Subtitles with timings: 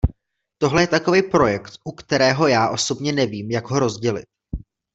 [0.57, 4.25] Tohle je takovej projekt, u kterého já osobně nevím, jak ho rozdělit.